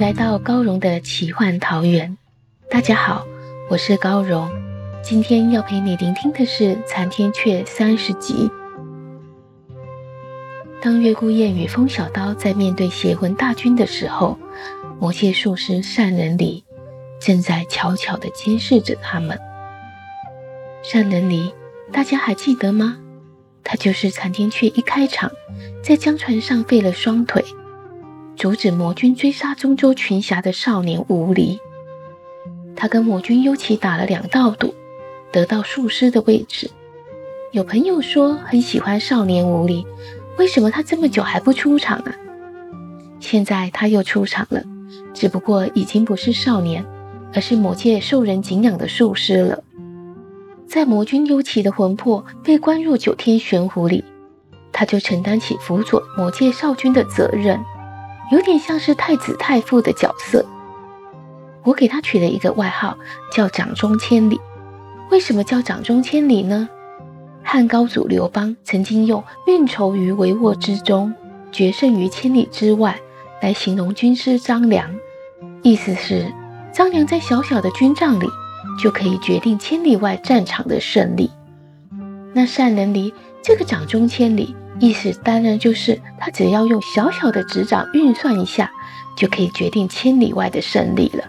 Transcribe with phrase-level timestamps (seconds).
[0.00, 2.16] 来到高荣的奇幻桃源。
[2.70, 3.26] 大家好，
[3.68, 4.50] 我是高荣。
[5.02, 8.50] 今天要陪你聆听的是《残天阙》三十集。
[10.80, 14.38] 当月孤雁与风小刀在面对邪魂大军的时候，
[14.98, 16.64] 魔界术师善人离
[17.20, 19.38] 正在悄悄地监视着他们。
[20.82, 21.52] 善人离，
[21.92, 22.96] 大家还记得吗？
[23.62, 25.30] 他就是残天阙一开场
[25.82, 27.44] 在江船上废了双腿。
[28.40, 31.60] 阻止魔军追杀中州群侠的少年无离，
[32.74, 34.74] 他跟魔军幽奇打了两道赌，
[35.30, 36.70] 得到术师的位置。
[37.52, 39.86] 有朋友说很喜欢少年无离，
[40.38, 42.14] 为什么他这么久还不出场啊？
[43.20, 44.62] 现在他又出场了，
[45.12, 46.82] 只不过已经不是少年，
[47.34, 49.62] 而是魔界受人敬仰的术师了。
[50.66, 54.02] 在魔军幽奇的魂魄被关入九天玄壶里，
[54.72, 57.60] 他就承担起辅佐魔界少君的责任。
[58.30, 60.44] 有点像是太子太傅的角色，
[61.64, 62.96] 我给他取了一个外号，
[63.32, 64.40] 叫掌中千里。
[65.10, 66.68] 为什么叫掌中千里呢？
[67.42, 71.12] 汉高祖刘邦曾经用“运筹于帷幄之中，
[71.50, 72.96] 决胜于千里之外”
[73.42, 74.88] 来形容军师张良，
[75.62, 76.32] 意思是
[76.72, 78.28] 张良在小小的军帐里
[78.80, 81.30] 就可以决定千里外战场的胜利。
[82.32, 83.12] 那善人离
[83.42, 84.54] 这个掌中千里。
[84.80, 88.72] 意思当然就是他只要用小小的指掌运算一下，
[89.16, 91.22] 就可以决定千里外的胜利了。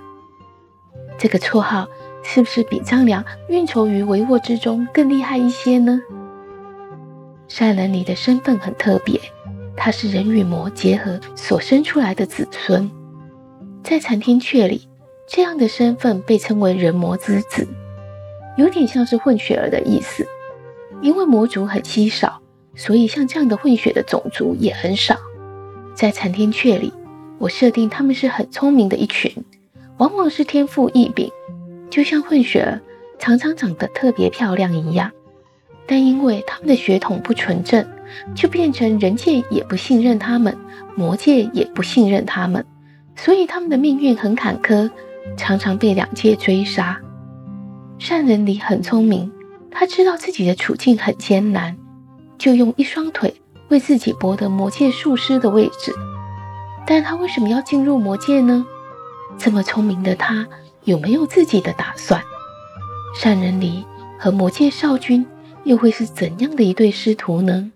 [1.17, 1.85] 这个绰号
[2.23, 5.99] 是不是比张良运筹于帷幄之中更厉害一些呢？
[7.49, 9.19] 善人离的身份很特别，
[9.75, 12.89] 他是人与魔结合所生出来的子孙，
[13.83, 14.87] 在残天阙里，
[15.27, 17.67] 这样的身份被称为人魔之子，
[18.55, 20.25] 有点像是混血儿的意思，
[21.01, 22.41] 因为魔族很稀少。
[22.83, 25.15] 所以，像这样的混血的种族也很少。
[25.93, 26.91] 在残天阙里，
[27.37, 29.31] 我设定他们是很聪明的一群，
[29.99, 31.29] 往往是天赋异禀，
[31.91, 32.81] 就像混血儿
[33.19, 35.11] 常常长得特别漂亮一样。
[35.85, 37.87] 但因为他们的血统不纯正，
[38.33, 40.57] 就变成人界也不信任他们，
[40.95, 42.65] 魔界也不信任他们，
[43.15, 44.89] 所以他们的命运很坎坷，
[45.37, 46.99] 常常被两界追杀。
[47.99, 49.31] 善人里很聪明，
[49.69, 51.77] 他知道自己的处境很艰难。
[52.41, 55.93] 就用一双腿为自己博得魔界术师的位置，
[56.87, 58.65] 但他为什么要进入魔界呢？
[59.37, 60.47] 这么聪明的他
[60.85, 62.19] 有没有自己的打算？
[63.15, 63.85] 善人离
[64.17, 65.23] 和魔界少君
[65.65, 67.71] 又会是怎样的一对师徒呢？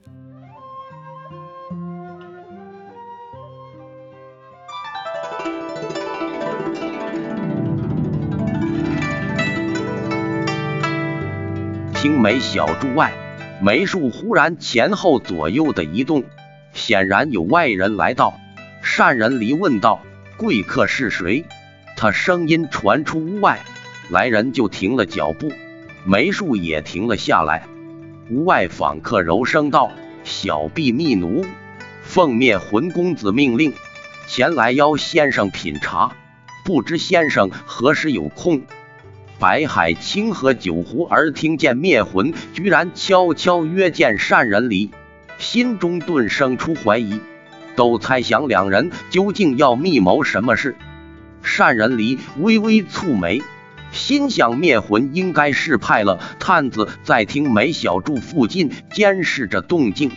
[11.94, 13.14] 青梅小筑外。
[13.62, 16.24] 梅树忽然前后左右的移动，
[16.74, 18.38] 显然有外人来到。
[18.82, 20.02] 善人离问道
[20.38, 21.46] ：“贵客是谁？”
[21.98, 23.62] 他声音传出屋外，
[24.10, 25.52] 来人就停了脚步，
[26.04, 27.66] 梅树也停了下来。
[28.30, 29.90] 屋外访客柔声道
[30.26, 31.46] ：“小婢密奴，
[32.04, 33.74] 奉灭魂公子命令，
[34.28, 36.12] 前来邀先生品茶，
[36.66, 38.64] 不知先生何时有空？”
[39.38, 44.92] 白海清和九湖儿听见灭魂居然悄悄约见善人离，
[45.38, 47.20] 心中顿生出怀疑，
[47.76, 50.76] 都猜想两人究竟要密谋什么事。
[51.44, 53.42] 善人离微微蹙眉，
[53.92, 60.12] 心想灭魂应该是派了探子在听梅小筑附近监视着动静，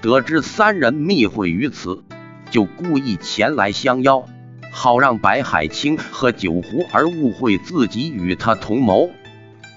[0.00, 2.04] 得知三人密会于此，
[2.50, 4.26] 就故意前来相邀。
[4.70, 9.10] 好让白海清和九湖儿误会自己与他同谋。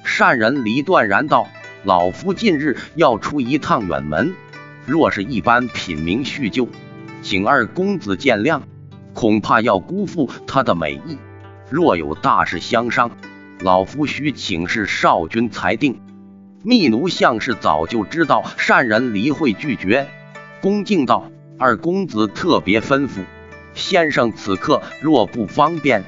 [0.06, 1.48] 善人离断然道
[1.84, 4.34] ：“老夫近日要出一趟远门，
[4.86, 6.68] 若是一般品茗叙旧，
[7.22, 8.62] 请二公子见谅。
[9.14, 11.18] 恐怕要辜负他的美意。
[11.70, 13.12] 若有大事相商，
[13.60, 16.00] 老夫需请示少君裁定。”
[16.66, 20.08] 密奴像是早就知道善人离会拒绝，
[20.62, 21.30] 恭敬道
[21.60, 23.24] ：“二公子特别吩咐。”
[23.76, 26.04] 先生此刻若不方便，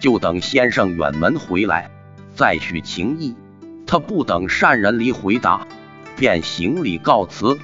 [0.00, 1.90] 就等先生远门回来
[2.34, 3.34] 再续情谊。
[3.86, 5.66] 他不等善人离回答，
[6.16, 7.58] 便行礼告辞。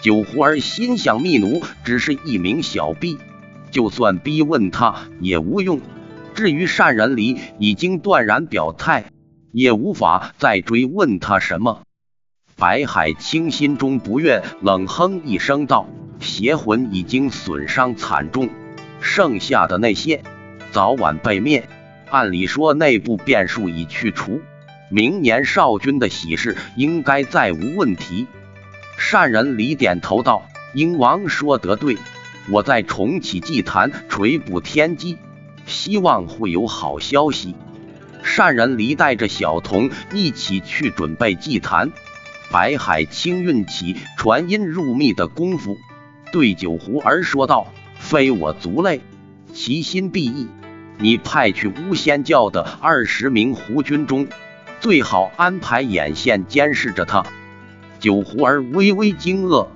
[0.00, 3.18] 九胡儿心想，密奴只是一名小婢，
[3.70, 5.80] 就算逼问他也无用。
[6.34, 9.04] 至于善人离，已经断然表态，
[9.52, 11.82] 也无法再追问他什么。
[12.56, 15.86] 白海清心中不悦，冷哼一声道
[16.18, 18.48] ：“邪魂已经损伤惨重，
[19.02, 20.22] 剩下的那些
[20.70, 21.68] 早晚被灭。
[22.10, 24.40] 按理说，内部变数已去除，
[24.90, 28.26] 明年少君的喜事应该再无问题。”
[28.98, 31.96] 善人李点头道：“鹰王说得对，
[32.50, 35.18] 我再重启祭坛，锤补天机，
[35.66, 37.56] 希望会有好消息。”
[38.22, 41.90] 善人离带着小童一起去准备祭坛。
[42.50, 45.78] 白海清运起传音入密的功夫，
[46.30, 47.72] 对九胡儿说道
[48.12, 49.00] ：“非我族类，
[49.54, 50.46] 其心必异。
[50.98, 54.28] 你派去巫仙教的二十名胡军中，
[54.80, 57.24] 最好安排眼线监视着他。”
[58.00, 59.68] 九胡儿微微惊愕，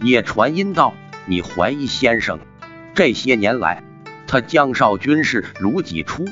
[0.00, 0.94] 也传音道
[1.28, 2.38] ：“你怀疑先生？
[2.94, 3.84] 这些年来，
[4.26, 6.24] 他江少军事如己出，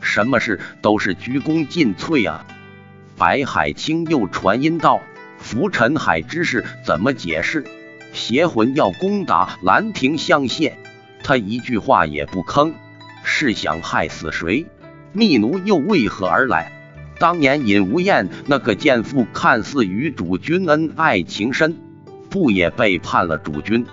[0.00, 2.46] 什么事都是鞠躬尽瘁啊。”
[3.18, 5.02] 白海清又传音道
[5.36, 7.66] ：“浮尘海之事怎么解释？
[8.14, 10.72] 邪魂要攻打兰亭香榭，
[11.22, 12.72] 他一句话也不吭，
[13.24, 14.66] 是想害死谁？
[15.12, 16.72] 密奴又为何而来？”
[17.18, 21.76] 当年尹无厌那个贱妇，看似与主君恩爱情深，
[22.28, 23.86] 不也背叛了主君，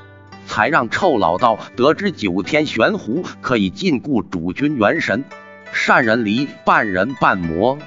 [0.47, 5.23] 才让臭老道得知九天玄壶可以禁锢主君元神？
[5.71, 7.77] 善人离半人半魔，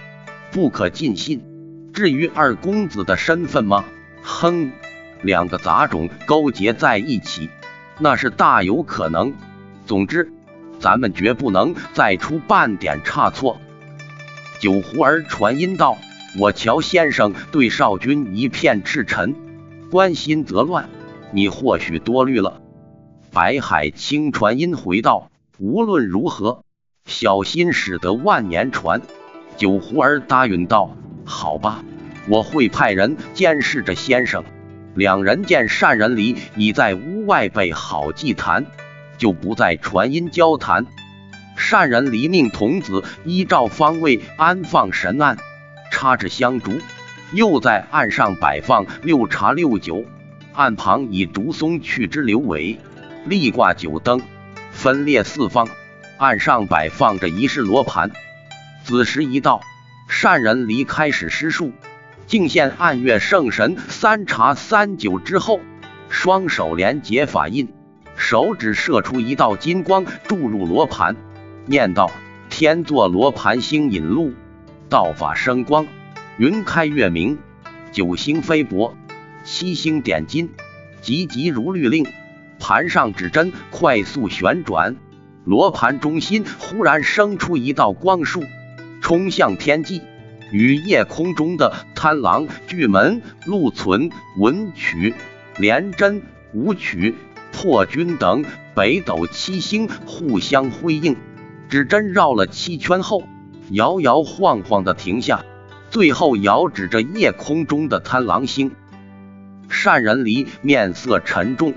[0.53, 1.43] 不可尽信。
[1.93, 3.85] 至于二公子的身份吗？
[4.23, 4.71] 哼，
[5.23, 7.49] 两个杂种勾结在一起，
[7.99, 9.33] 那是大有可能。
[9.87, 10.33] 总之，
[10.79, 13.61] 咱们绝不能再出半点差错。
[14.61, 15.99] 九胡儿传音道
[16.39, 19.35] ：“我乔先生对少君一片赤诚，
[19.91, 20.89] 关心则乱，
[21.33, 22.61] 你或许多虑了。”
[23.33, 26.65] 白海清传音回道：“无论如何，
[27.06, 29.03] 小心驶得万年船。”
[29.56, 31.85] 九胡儿答允道：“好吧，
[32.29, 34.44] 我会派人监视着先生。”
[34.94, 38.67] 两人见善人离已在屋外备好祭坛，
[39.17, 40.87] 就不再传音交谈。
[41.56, 45.39] 善人离命童子依照方位安放神案，
[45.91, 46.79] 插着香烛，
[47.33, 50.05] 又在案上摆放六茶六酒，
[50.53, 52.79] 案旁以竹松去枝留尾，
[53.25, 54.21] 立挂九灯，
[54.73, 55.69] 分列四方。
[56.19, 58.11] 案上摆放着一式罗盘。
[58.85, 59.62] 子时一到，
[60.09, 61.73] 善人离开始施术，
[62.27, 65.61] 敬献暗月圣神三茶三酒之后，
[66.09, 67.69] 双手连结法印，
[68.17, 71.17] 手指射出一道金光，注入罗盘。
[71.67, 72.11] 念道
[72.49, 74.33] ：“天作罗盘星引路，
[74.89, 75.87] 道法生光，
[76.39, 77.39] 云开月明，
[77.93, 78.97] 九星飞薄，
[79.45, 80.51] 七星点金，
[81.03, 82.07] 急急如律令。
[82.59, 84.97] 盘上指针快速旋转，
[85.45, 88.45] 罗盘中心忽然生出一道光束，
[89.01, 90.03] 冲向天际，
[90.53, 95.15] 与夜空中的贪狼、巨门、禄存、文曲、
[95.59, 96.23] 廉贞、
[96.53, 97.17] 武曲、
[97.51, 98.45] 破军等
[98.75, 101.17] 北斗七星互相辉映。”
[101.69, 103.25] 指针绕了七圈后，
[103.71, 105.43] 摇摇晃晃的停下，
[105.89, 108.73] 最后遥指着夜空中的贪狼星。
[109.71, 111.73] 善人离面色沉重，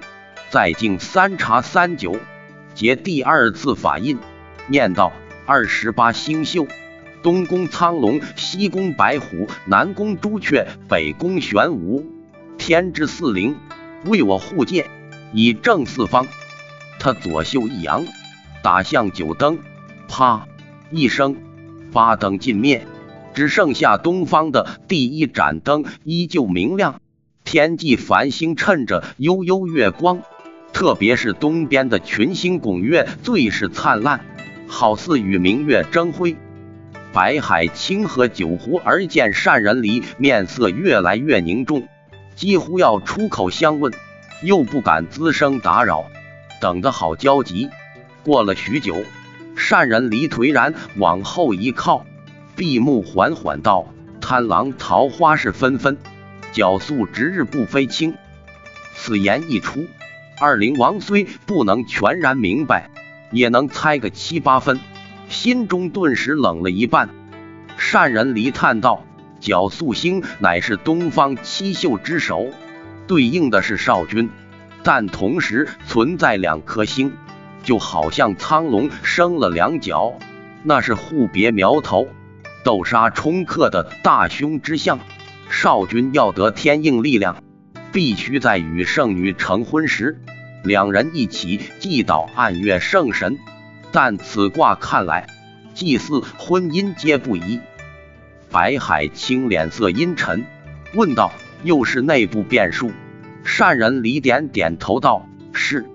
[0.49, 2.17] 再敬三茶三酒，
[2.73, 4.19] 结第二次法印，
[4.67, 5.13] 念道：
[5.45, 6.67] 二十八星宿，
[7.25, 12.05] 东宫苍龙，西宫白虎，南宫朱雀，北宫玄武，
[12.59, 13.55] 天之四灵，
[14.05, 14.85] 为我护戒，
[15.33, 16.27] 以正四方。
[16.99, 18.05] 他左袖一扬，
[18.61, 19.57] 打向九灯。
[20.07, 20.47] 啪
[20.91, 21.35] 一声，
[21.91, 22.85] 八灯尽灭，
[23.33, 27.01] 只剩下东方的第一盏灯依旧明亮。
[27.43, 30.21] 天际繁星衬着悠悠月光，
[30.73, 34.23] 特别是东边的群星拱月最是灿烂，
[34.67, 36.35] 好似与明月争辉。
[37.15, 41.87] 白海清和九湖而见善人离面色越来越凝重，
[42.35, 43.93] 几乎要出口相问，
[44.43, 46.07] 又不敢滋声打扰，
[46.59, 47.69] 等得好焦急。
[48.25, 49.01] 过了许久。
[49.55, 52.05] 善人离颓然往后一靠，
[52.57, 53.87] 闭目缓缓道
[54.19, 55.97] ：“贪狼桃花事纷纷，
[56.51, 58.15] 角宿值日不飞轻。”
[58.93, 59.85] 此言一出，
[60.41, 62.89] 二灵王虽不能全然明白，
[63.31, 64.81] 也能猜个七八分，
[65.35, 67.09] 心中顿时冷了一半。
[67.77, 69.03] 善人离叹道
[69.41, 72.47] ：“角宿星乃是东方七宿之首，
[73.05, 74.29] 对应的是少君，
[74.81, 77.13] 但同时存在两颗星。”
[77.63, 80.13] 就好像苍龙生了两角，
[80.63, 82.07] 那是互别苗头，
[82.63, 84.99] 斗杀冲克的大凶之象。
[85.49, 87.43] 少君要得天应力量，
[87.91, 90.21] 必须在与圣女成婚时，
[90.63, 93.37] 两人一起祭祷暗月圣神。
[93.95, 95.25] 但此卦看来，
[95.73, 97.61] 祭祀婚姻皆不宜。
[98.51, 100.43] 白海清脸色阴沉，
[100.95, 101.31] 问道
[101.63, 102.91] ：“又是内部变数？”
[103.45, 105.85] 善人李典点头道：“是。”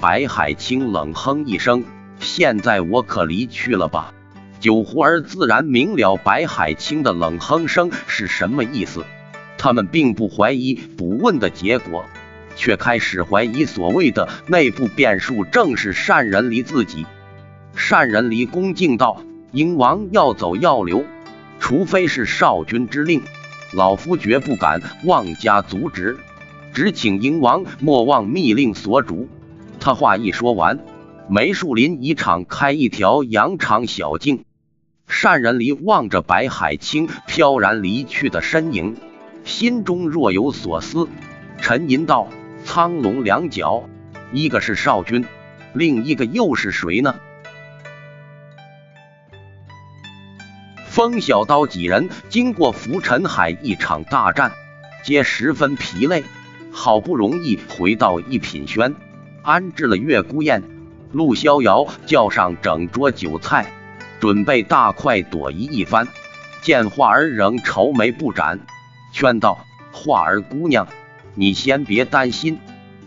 [0.00, 1.84] 白海清冷哼一声
[2.20, 4.14] ：“现在我可离去了吧？”
[4.58, 9.04] 九湖儿自然明了白海清的冷哼声是什么意思，
[9.58, 12.06] 他们并不怀疑卜问的结果，
[12.56, 17.04] 却开始怀疑所谓的内部变数正是善人离自己。
[17.74, 21.04] 善人离恭敬道：“英王要走要留，
[21.58, 23.22] 除非是少君之令，
[23.72, 26.18] 老夫绝不敢妄加阻止。
[26.74, 29.28] 只请英王莫忘密令所主。”
[29.80, 30.78] 他话一说完，
[31.28, 34.44] 梅树林已敞开一条羊肠小径。
[35.08, 38.96] 善人离望着白海清飘然离去的身影，
[39.44, 41.08] 心中若有所思，
[41.60, 42.28] 沉吟道
[42.64, 43.84] ：“苍龙两角，
[44.32, 45.24] 一个是少君，
[45.74, 47.16] 另一个又是谁呢？”
[51.02, 54.52] 风小刀几人经过浮沉海一场大战，
[55.02, 56.22] 皆十分疲累，
[56.70, 58.94] 好不容易回到一品轩，
[59.42, 60.62] 安置了月孤雁。
[61.10, 63.66] 陆逍遥叫上整桌酒菜。
[64.20, 66.06] 准备大快朵颐一番，
[66.60, 68.60] 见画儿仍愁眉不展，
[69.12, 69.58] 劝道
[69.90, 70.86] ：“画儿姑娘，
[71.34, 72.60] 你先别担心，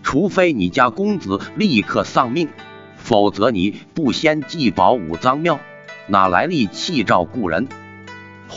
[0.03, 2.49] 除非你家公子立刻丧命，
[2.97, 5.61] 否则你不先祭保五脏庙，
[6.07, 7.69] 哪来力气照顾人？”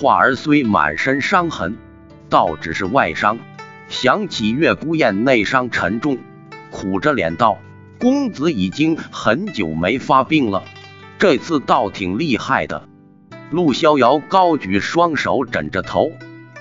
[0.01, 1.77] 画儿虽满身伤痕，
[2.29, 3.41] 倒只是外伤。
[3.89, 6.19] 想起月孤雁内伤沉重，
[6.71, 7.59] 苦着脸道
[7.99, 10.63] ：“公子已经很久没发病了。”
[11.19, 12.85] 这次倒挺厉害的，
[13.51, 16.13] 陆逍遥高举双手枕着头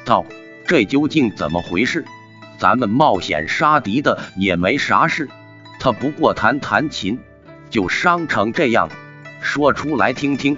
[0.03, 0.25] 道
[0.65, 2.05] ：“这究竟怎么回事？
[2.57, 5.29] 咱们冒险杀敌的也没啥事，
[5.79, 7.19] 他不过弹弹琴
[7.69, 8.89] 就伤成这样，
[9.41, 10.57] 说出来听听，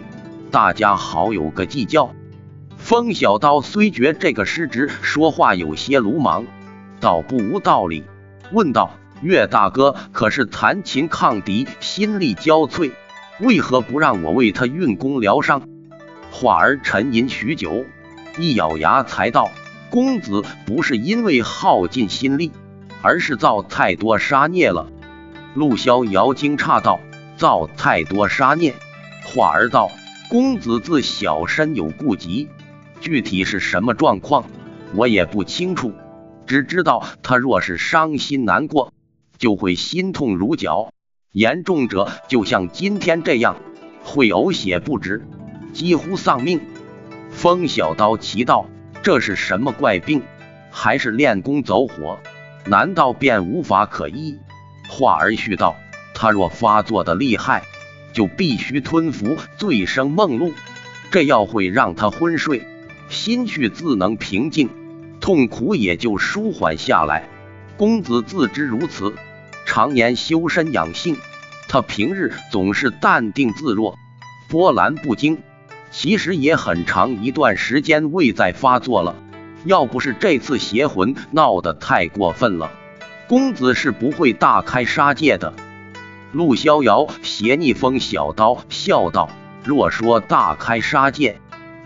[0.49, 2.15] 大家好有个计较。”
[2.79, 6.47] 风小刀虽觉这个师侄说话有些鲁莽，
[6.99, 8.03] 倒不无道理，
[8.51, 12.91] 问道：“岳大哥可是弹琴抗敌，心力交瘁？”
[13.39, 15.61] 为何不让我为他运功疗伤？
[16.31, 17.85] 画儿沉吟许久，
[18.39, 19.51] 一咬牙才道
[19.91, 22.51] ：“公子不是因为耗尽心力，
[23.03, 24.87] 而是造太多杀孽了。”
[25.53, 26.99] 陆逍遥惊诧道
[27.37, 28.73] ：“造太多杀孽？”
[29.23, 29.91] 画儿道
[30.27, 32.49] ：“公子自小身有顾疾，
[33.01, 34.45] 具体是什么状况，
[34.93, 35.93] 我也不清楚，
[36.45, 38.93] 只知道他若是伤心难过，
[39.37, 40.91] 就会心痛如绞。”
[41.31, 43.55] 严重者就像今天这样，
[44.03, 45.23] 会呕血不止，
[45.73, 46.59] 几乎丧命。
[47.29, 48.65] 风小刀奇道
[49.03, 50.23] ：“这是什么怪病？
[50.71, 52.17] 还是练功走火？
[52.65, 54.39] 难道便无法可医？”
[54.89, 55.75] 话儿续道
[56.15, 57.61] ：“他若发作的厉害，
[58.11, 60.51] 就必须吞服醉生梦露，
[61.11, 62.65] 这药会让他昏睡，
[63.09, 64.69] 心绪自能平静，
[65.19, 67.27] 痛苦也就舒缓下来。
[67.77, 69.13] 公子自知如此。”
[69.65, 71.17] 常年修身养性，
[71.67, 73.99] 他平日总是淡定自若，
[74.49, 75.37] 波澜不惊。
[75.91, 79.15] 其实也很长一段时间未再发作了。
[79.65, 82.71] 要不是这次邪魂闹得太过分了，
[83.27, 85.53] 公子是不会大开杀戒的。
[86.31, 89.29] 陆逍遥斜逆风小刀笑道
[89.63, 91.39] ：“若说大开杀戒，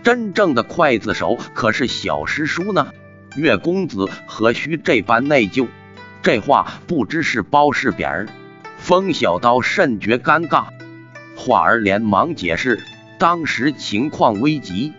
[0.04, 2.92] 真正的刽子手可是小师叔呢。
[3.36, 5.66] 岳公子何须这般内疚？”
[6.22, 8.28] 这话不知是褒是贬，
[8.78, 10.66] 风小刀甚觉尴尬。
[11.36, 12.82] 华儿连忙解释，
[13.18, 14.92] 当时情况危急，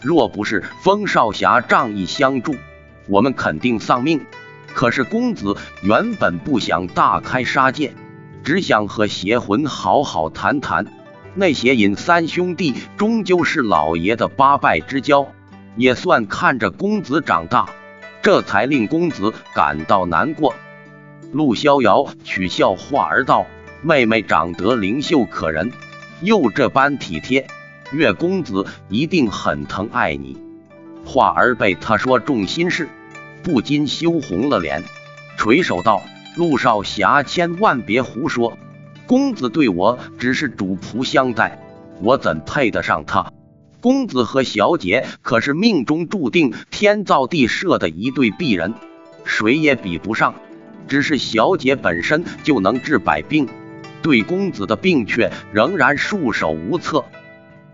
[0.00, 2.54] 若不是风少侠仗义相助，
[3.08, 4.24] 我们肯定丧命。
[4.72, 7.94] 可是公子原本不想大开杀戒，
[8.42, 10.86] 只想和邪魂好好谈谈。
[11.34, 15.26] 那邪隐三兄弟终究是老爷的八拜之交，
[15.76, 17.70] 也算看着公子长大，
[18.20, 20.54] 这才令公子感到难过。
[21.32, 23.46] 陆逍遥取笑话儿道
[23.80, 25.72] ：“妹妹长得灵秀可人，
[26.20, 27.46] 又这般体贴，
[27.92, 30.36] 岳公子一定很疼爱你。”
[31.06, 32.90] 话儿被他说中心事，
[33.42, 34.82] 不禁羞红了脸，
[35.38, 36.02] 垂手道
[36.36, 38.58] ：“陆少侠千万别胡说，
[39.12, 41.58] 公子对我只是主仆相待，
[42.00, 43.30] 我怎配得上他？
[43.82, 48.72] 公子和小姐可是命中注定、天造地设的一对璧人，
[49.26, 50.34] 谁也比不上。”
[50.88, 53.50] 只是小姐本身就能治百病，
[54.00, 57.04] 对公子的病却仍然束手无策。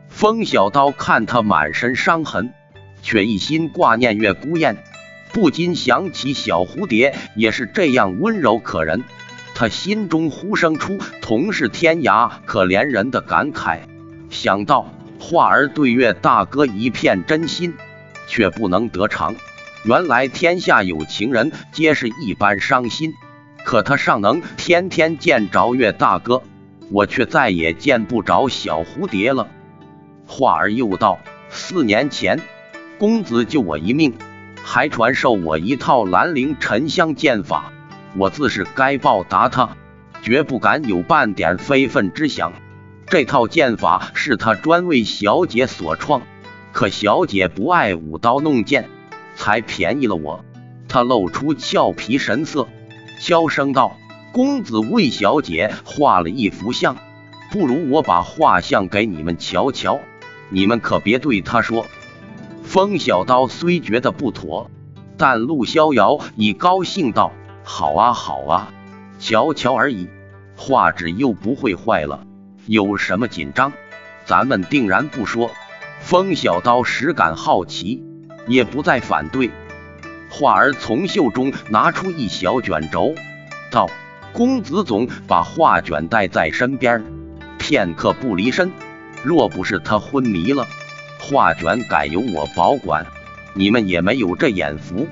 [0.09, 2.53] 风小刀看他满身伤痕，
[3.01, 4.77] 却一心挂念月孤雁，
[5.33, 9.05] 不禁想起小蝴蝶也是这样温柔可人。
[9.59, 13.81] 他心中忽生出同是天涯可怜人的感慨，
[14.31, 14.89] 想到
[15.19, 17.75] 画儿对月大哥一片真心，
[18.29, 19.35] 却不能得偿。
[19.83, 23.15] 原来天下有情人皆是一般伤心，
[23.65, 26.41] 可他尚能天天见着月大哥，
[26.93, 29.49] 我却再也见不着小蝴蝶了。
[30.25, 31.19] 话儿又道：
[31.51, 32.41] 四年前，
[32.97, 34.15] 公子救我一命，
[34.63, 37.73] 还传授我一套兰陵沉香剑法，
[38.17, 39.77] 我自是该报答他，
[40.23, 42.53] 绝不敢有半点非分之想。
[43.07, 46.23] 这套剑法是他专为小姐所创，
[46.73, 48.89] 可小姐不爱舞刀弄剑。
[49.35, 50.45] 才便宜了我。
[50.89, 52.67] 他露出俏皮神色，
[53.21, 53.97] 悄声道
[54.33, 56.97] ：“公子为小姐画了一幅像，
[57.53, 60.01] 不如我把画像给你们瞧瞧。
[60.49, 61.87] 你们可别对他说。”
[62.65, 64.71] 风小刀虽觉得不妥，
[65.17, 67.33] 但陆逍遥已高兴道
[67.71, 68.73] ：“好啊，好啊，
[69.19, 70.09] 瞧瞧而已，
[70.57, 72.27] 画纸又不会坏了，
[72.65, 73.75] 有什么紧张？
[74.25, 75.51] 咱们定然不说。”
[76.01, 78.03] 风小刀实感好奇。
[78.47, 79.51] 也不再反对。
[80.31, 83.15] 画儿从袖中拿出一小卷轴，
[83.71, 83.87] 道
[84.33, 87.05] ：“公子总把画卷带在身边，
[87.59, 88.73] 片刻不离身。
[89.23, 90.67] 若不是他昏迷了，
[91.21, 93.07] 画卷改由我保管。
[93.53, 95.07] 你们也没有这眼福。”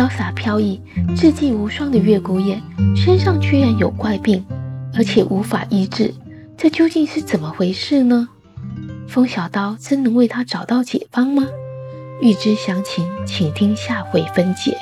[0.00, 0.80] 潇洒飘逸、
[1.14, 2.58] 字迹无双的月孤雁
[2.96, 4.42] 身上居然有怪病，
[4.94, 6.14] 而且无法医治，
[6.56, 8.26] 这究竟是怎么回事呢？
[9.06, 11.46] 风小刀真能为他找到解方吗？
[12.22, 14.74] 欲知详情，请听下回分解。